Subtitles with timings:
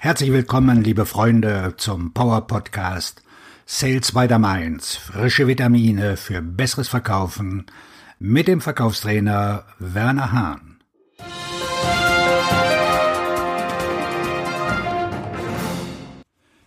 [0.00, 3.20] Herzlich willkommen, liebe Freunde, zum Power Podcast
[3.66, 4.94] Sales by the Mainz.
[4.94, 7.66] Frische Vitamine für besseres Verkaufen
[8.20, 10.78] mit dem Verkaufstrainer Werner Hahn.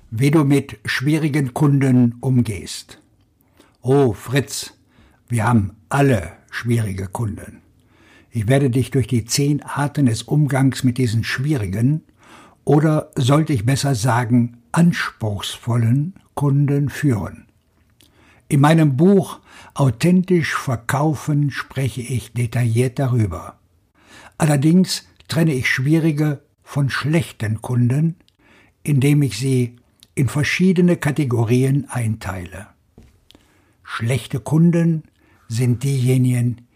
[0.10, 3.00] Wie du mit schwierigen Kunden umgehst.
[3.82, 4.74] Oh, Fritz,
[5.30, 7.62] wir haben alle schwierige Kunden.
[8.30, 12.04] Ich werde dich durch die zehn Arten des Umgangs mit diesen schwierigen
[12.66, 17.46] oder sollte ich besser sagen anspruchsvollen Kunden führen.
[18.48, 19.40] In meinem Buch
[19.74, 23.58] Authentisch verkaufen spreche ich detailliert darüber.
[24.38, 28.18] Allerdings trenne ich schwierige von schlechten Kunden,
[28.84, 29.78] indem ich sie
[30.14, 32.68] in verschiedene Kategorien einteile.
[33.84, 35.04] Schlechte Kunden
[35.48, 36.68] sind diejenigen,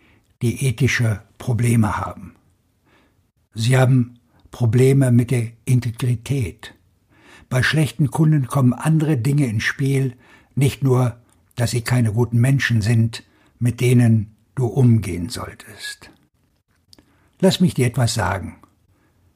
[0.42, 2.36] die ethische Probleme haben.
[3.54, 4.20] Sie haben
[4.56, 6.76] Probleme mit der Integrität.
[7.50, 10.16] Bei schlechten Kunden kommen andere Dinge ins Spiel,
[10.56, 11.18] nicht nur,
[11.58, 13.24] dass sie keine guten Menschen sind,
[13.60, 16.10] mit denen du umgehen solltest.
[17.42, 18.56] Lass mich dir etwas sagen.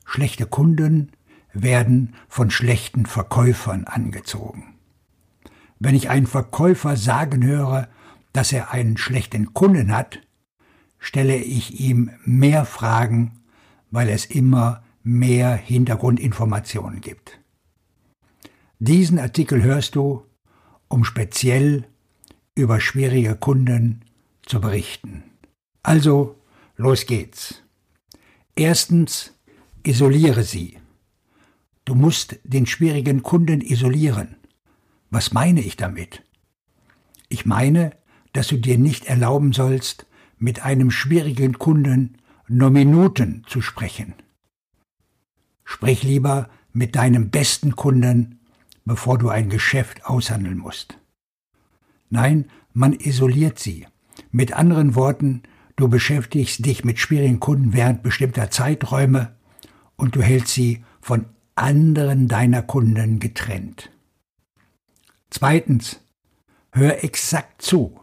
[0.05, 1.11] Schlechte Kunden
[1.51, 4.75] werden von schlechten Verkäufern angezogen.
[5.79, 7.89] Wenn ich einen Verkäufer sagen höre,
[8.31, 10.21] dass er einen schlechten Kunden hat,
[10.97, 13.41] stelle ich ihm mehr Fragen,
[13.91, 17.39] weil es immer mehr Hintergrundinformationen gibt.
[18.77, 20.23] Diesen Artikel hörst du,
[20.87, 21.87] um speziell
[22.55, 24.05] über schwierige Kunden
[24.45, 25.23] zu berichten.
[25.83, 26.35] Also,
[26.75, 27.63] los geht's.
[28.55, 29.33] Erstens,
[29.83, 30.77] isoliere sie.
[31.85, 34.35] Du musst den schwierigen Kunden isolieren.
[35.09, 36.23] Was meine ich damit?
[37.29, 37.97] Ich meine,
[38.33, 40.05] dass du dir nicht erlauben sollst,
[40.37, 44.13] mit einem schwierigen Kunden nur Minuten zu sprechen.
[45.71, 48.39] Sprich lieber mit deinem besten Kunden,
[48.85, 50.97] bevor du ein Geschäft aushandeln musst.
[52.09, 53.85] Nein, man isoliert sie.
[54.31, 55.43] Mit anderen Worten,
[55.75, 59.35] du beschäftigst dich mit schwierigen Kunden während bestimmter Zeiträume
[59.95, 63.91] und du hältst sie von anderen deiner Kunden getrennt.
[65.29, 65.99] Zweitens,
[66.71, 67.95] hör exakt zu.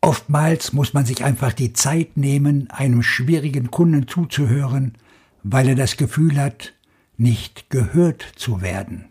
[0.00, 4.96] Oftmals muss man sich einfach die Zeit nehmen, einem schwierigen Kunden zuzuhören,
[5.44, 6.72] weil er das Gefühl hat,
[7.16, 9.10] nicht gehört zu werden.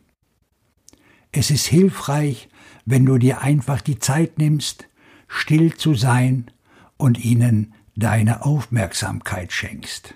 [1.32, 2.50] Es ist hilfreich,
[2.86, 4.90] wenn du dir einfach die Zeit nimmst,
[5.28, 6.52] still zu sein
[6.98, 10.16] und ihnen deine Aufmerksamkeit schenkst.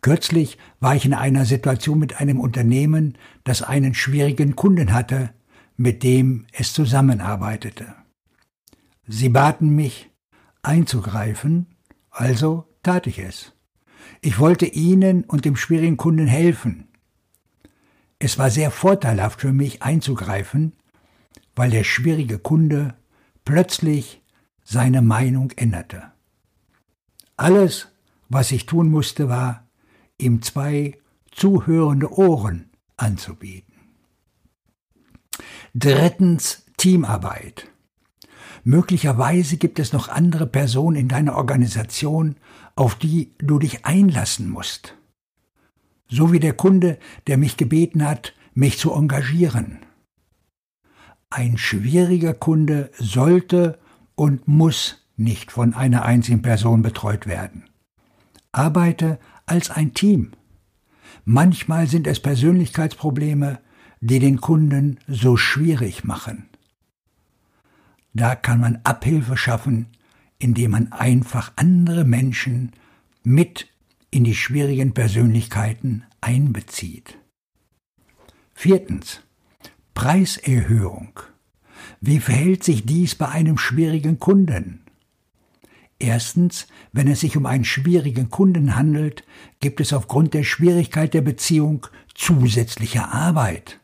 [0.00, 5.30] Kürzlich war ich in einer Situation mit einem Unternehmen, das einen schwierigen Kunden hatte,
[5.76, 7.94] mit dem es zusammenarbeitete.
[9.06, 10.10] Sie baten mich,
[10.62, 11.66] einzugreifen,
[12.10, 13.52] also tat ich es.
[14.20, 16.88] Ich wollte Ihnen und dem schwierigen Kunden helfen.
[18.18, 20.74] Es war sehr vorteilhaft für mich einzugreifen,
[21.56, 22.94] weil der schwierige Kunde
[23.44, 24.22] plötzlich
[24.62, 26.12] seine Meinung änderte.
[27.36, 27.88] Alles,
[28.28, 29.68] was ich tun musste, war,
[30.18, 30.98] ihm zwei
[31.32, 33.74] zuhörende Ohren anzubieten.
[35.74, 37.68] Drittens Teamarbeit.
[38.64, 42.36] Möglicherweise gibt es noch andere Personen in deiner Organisation,
[42.76, 44.96] auf die du dich einlassen musst.
[46.08, 49.78] So wie der Kunde, der mich gebeten hat, mich zu engagieren.
[51.30, 53.78] Ein schwieriger Kunde sollte
[54.14, 57.64] und muss nicht von einer einzigen Person betreut werden.
[58.52, 60.32] Arbeite als ein Team.
[61.24, 63.60] Manchmal sind es Persönlichkeitsprobleme,
[64.00, 66.48] die den Kunden so schwierig machen.
[68.14, 69.86] Da kann man Abhilfe schaffen,
[70.38, 72.72] indem man einfach andere Menschen
[73.22, 73.68] mit
[74.10, 77.18] in die schwierigen Persönlichkeiten einbezieht.
[78.54, 79.20] Viertens.
[79.94, 81.20] Preiserhöhung.
[82.00, 84.80] Wie verhält sich dies bei einem schwierigen Kunden?
[85.98, 89.24] Erstens, wenn es sich um einen schwierigen Kunden handelt,
[89.60, 93.78] gibt es aufgrund der Schwierigkeit der Beziehung zusätzliche Arbeit.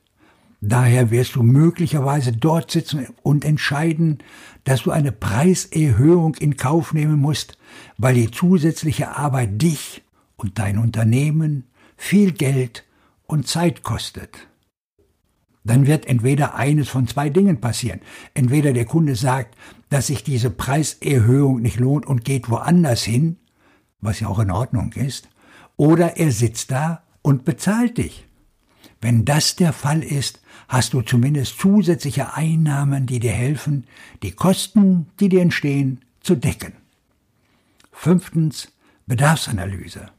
[0.60, 4.18] Daher wirst du möglicherweise dort sitzen und entscheiden,
[4.64, 7.58] dass du eine Preiserhöhung in Kauf nehmen musst,
[7.96, 10.02] weil die zusätzliche Arbeit dich
[10.36, 11.64] und dein Unternehmen
[11.96, 12.84] viel Geld
[13.26, 14.48] und Zeit kostet.
[15.62, 18.00] Dann wird entweder eines von zwei Dingen passieren.
[18.34, 19.56] Entweder der Kunde sagt,
[19.90, 23.36] dass sich diese Preiserhöhung nicht lohnt und geht woanders hin,
[24.00, 25.28] was ja auch in Ordnung ist,
[25.76, 28.27] oder er sitzt da und bezahlt dich.
[29.00, 33.84] Wenn das der Fall ist, hast du zumindest zusätzliche Einnahmen, die dir helfen,
[34.22, 36.72] die Kosten, die dir entstehen, zu decken.
[37.92, 38.68] Fünftens
[39.06, 40.10] Bedarfsanalyse.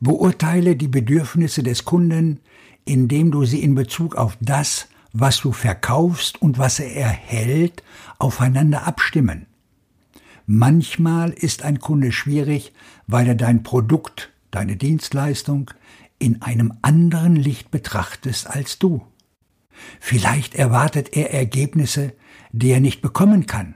[0.00, 2.40] Beurteile die Bedürfnisse des Kunden,
[2.84, 7.82] indem du sie in Bezug auf das, was du verkaufst und was er erhält,
[8.18, 9.46] aufeinander abstimmen.
[10.46, 12.72] Manchmal ist ein Kunde schwierig,
[13.06, 15.70] weil er dein Produkt, deine Dienstleistung
[16.18, 19.06] in einem anderen Licht betrachtest als du.
[20.00, 22.12] Vielleicht erwartet er Ergebnisse,
[22.52, 23.74] die er nicht bekommen kann.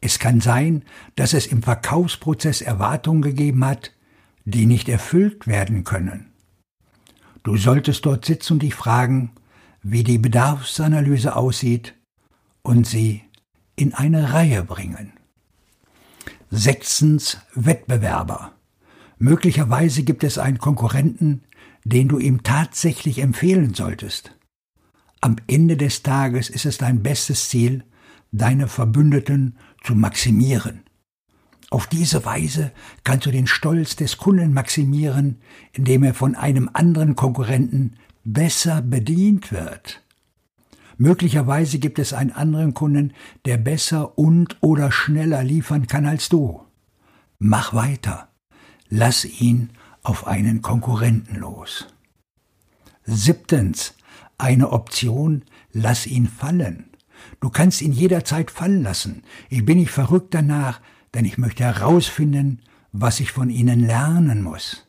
[0.00, 0.84] Es kann sein,
[1.16, 3.92] dass es im Verkaufsprozess Erwartungen gegeben hat,
[4.44, 6.32] die nicht erfüllt werden können.
[7.42, 9.32] Du solltest dort sitzen und dich fragen,
[9.82, 11.94] wie die Bedarfsanalyse aussieht
[12.62, 13.22] und sie
[13.76, 15.12] in eine Reihe bringen.
[16.50, 18.52] Sechstens Wettbewerber.
[19.18, 21.42] Möglicherweise gibt es einen Konkurrenten,
[21.84, 24.34] den du ihm tatsächlich empfehlen solltest.
[25.20, 27.84] Am Ende des Tages ist es dein bestes Ziel,
[28.30, 30.82] deine Verbündeten zu maximieren.
[31.70, 32.72] Auf diese Weise
[33.04, 35.40] kannst du den Stolz des Kunden maximieren,
[35.72, 40.02] indem er von einem anderen Konkurrenten besser bedient wird.
[40.96, 43.12] Möglicherweise gibt es einen anderen Kunden,
[43.44, 46.62] der besser und oder schneller liefern kann als du.
[47.38, 48.28] Mach weiter.
[48.88, 49.70] Lass ihn
[50.08, 51.86] auf einen Konkurrenten los.
[53.04, 53.94] Siebtens.
[54.38, 56.90] Eine Option, lass ihn fallen.
[57.40, 59.22] Du kannst ihn jederzeit fallen lassen.
[59.50, 60.80] Ich bin nicht verrückt danach,
[61.12, 62.62] denn ich möchte herausfinden,
[62.92, 64.86] was ich von ihnen lernen muss.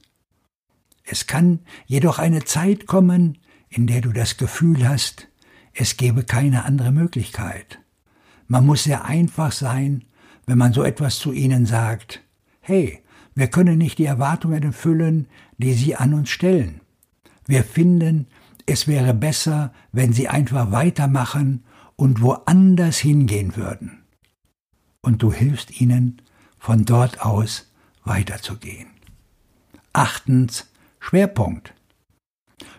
[1.04, 5.28] Es kann jedoch eine Zeit kommen, in der du das Gefühl hast,
[5.74, 7.80] es gebe keine andere Möglichkeit.
[8.48, 10.06] Man muss sehr einfach sein,
[10.46, 12.22] wenn man so etwas zu ihnen sagt.
[12.62, 13.04] Hey,
[13.40, 16.82] wir können nicht die Erwartungen erfüllen, die sie an uns stellen.
[17.48, 18.28] Wir finden,
[18.66, 21.64] es wäre besser, wenn sie einfach weitermachen
[21.96, 24.04] und woanders hingehen würden.
[25.00, 26.22] Und du hilfst ihnen,
[26.58, 27.72] von dort aus
[28.04, 28.90] weiterzugehen.
[29.94, 30.70] Achtens,
[31.00, 31.74] Schwerpunkt.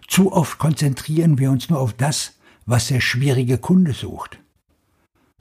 [0.08, 2.34] Zu oft konzentrieren wir uns nur auf das,
[2.66, 4.38] was der schwierige Kunde sucht.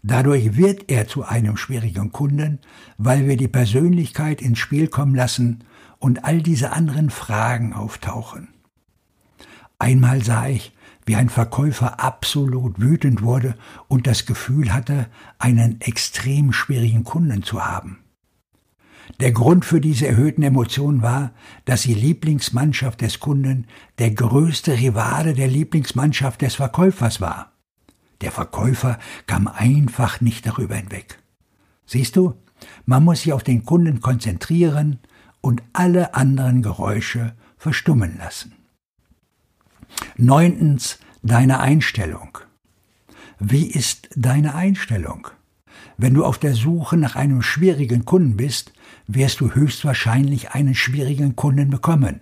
[0.02, 2.60] Dadurch wird er zu einem schwierigen Kunden,
[2.98, 5.64] weil wir die Persönlichkeit ins Spiel kommen lassen
[5.98, 8.50] und all diese anderen Fragen auftauchen.
[9.78, 10.74] Einmal sah ich,
[11.06, 13.56] wie ein Verkäufer absolut wütend wurde
[13.88, 15.08] und das Gefühl hatte,
[15.38, 18.00] einen extrem schwierigen Kunden zu haben.
[19.20, 21.32] Der Grund für diese erhöhten Emotionen war,
[21.66, 23.66] dass die Lieblingsmannschaft des Kunden
[23.98, 27.54] der größte Rivale der Lieblingsmannschaft des Verkäufers war.
[28.22, 31.20] Der Verkäufer kam einfach nicht darüber hinweg.
[31.86, 32.36] Siehst du,
[32.86, 35.00] man muss sich auf den Kunden konzentrieren
[35.42, 38.54] und alle anderen Geräusche verstummen lassen.
[40.18, 42.38] Neuntens, deine Einstellung.
[43.40, 45.30] Wie ist deine Einstellung?
[45.98, 48.74] Wenn du auf der Suche nach einem schwierigen Kunden bist,
[49.08, 52.22] wirst du höchstwahrscheinlich einen schwierigen Kunden bekommen.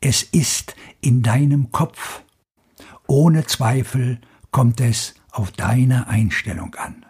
[0.00, 2.22] Es ist in deinem Kopf.
[3.06, 4.20] Ohne Zweifel
[4.54, 7.04] kommt es auf deine Einstellung an.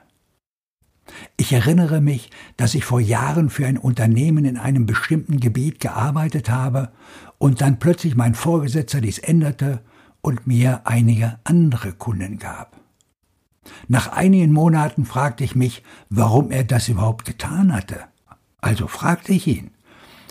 [1.36, 6.48] Ich erinnere mich, dass ich vor Jahren für ein Unternehmen in einem bestimmten Gebiet gearbeitet
[6.48, 6.90] habe
[7.36, 9.82] und dann plötzlich mein Vorgesetzter dies änderte
[10.22, 12.80] und mir einige andere Kunden gab.
[13.88, 18.04] Nach einigen Monaten fragte ich mich, warum er das überhaupt getan hatte.
[18.62, 19.70] Also fragte ich ihn.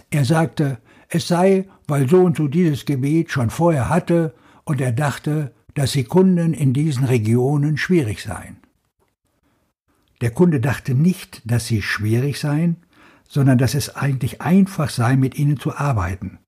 [0.09, 4.33] Er sagte, es sei, weil so und so dieses Gebiet schon vorher hatte
[4.63, 8.57] und er dachte, dass die Kunden in diesen Regionen schwierig seien.
[10.21, 12.77] Der Kunde dachte nicht, dass sie schwierig seien,
[13.27, 16.39] sondern dass es eigentlich einfach sei, mit ihnen zu arbeiten.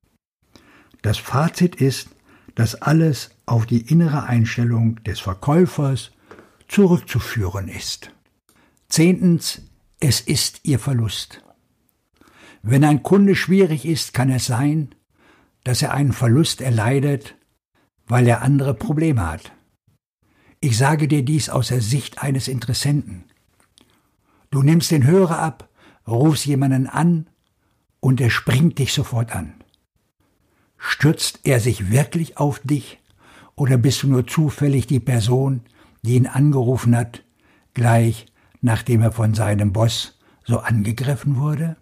[1.01, 2.10] Das Fazit ist,
[2.53, 6.12] dass alles auf die innere Einstellung des Verkäufers
[6.67, 8.12] zurückzuführen ist.
[8.88, 9.62] Zehntens,
[10.00, 11.41] es ist ihr Verlust.
[12.62, 14.96] Wenn ein Kunde schwierig ist, kann es sein,
[15.63, 17.36] dass er einen Verlust erleidet,
[18.08, 19.52] weil er andere Probleme hat.
[20.60, 23.26] Ich sage dir dies aus der Sicht eines Interessenten.
[24.52, 25.70] Du nimmst den Hörer ab,
[26.08, 27.28] rufst jemanden an
[28.00, 29.54] und er springt dich sofort an.
[30.78, 33.00] Stürzt er sich wirklich auf dich
[33.56, 35.62] oder bist du nur zufällig die Person,
[36.04, 37.24] die ihn angerufen hat,
[37.74, 38.28] gleich
[38.62, 41.78] nachdem er von seinem Boss so angegriffen wurde?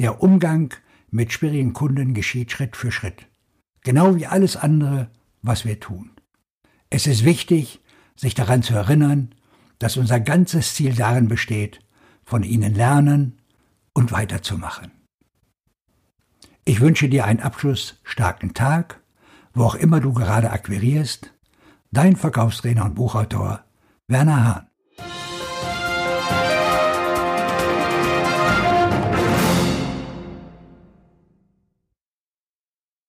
[0.00, 0.74] Der Umgang
[1.10, 3.28] mit schwierigen Kunden geschieht Schritt für Schritt,
[3.82, 5.10] genau wie alles andere,
[5.42, 6.10] was wir tun.
[6.90, 7.80] Es ist wichtig,
[8.16, 9.34] sich daran zu erinnern,
[9.78, 11.80] dass unser ganzes Ziel darin besteht,
[12.24, 13.40] von ihnen lernen
[13.92, 14.92] und weiterzumachen.
[16.64, 19.00] Ich wünsche dir einen abschlussstarken Tag,
[19.52, 21.34] wo auch immer du gerade akquirierst.
[21.90, 23.64] Dein Verkaufstrainer und Buchautor
[24.06, 24.71] Werner Hahn.